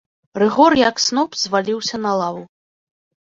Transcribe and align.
Рыгор 0.43 0.75
як 0.89 0.95
сноп 1.03 1.37
зваліўся 1.43 1.95
на 2.07 2.11
лаву. 2.21 2.43